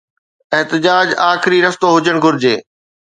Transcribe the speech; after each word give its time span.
احتجاج 0.57 1.07
آخري 1.31 1.57
رستو 1.65 1.87
هجڻ 1.95 2.15
گهرجي. 2.23 2.55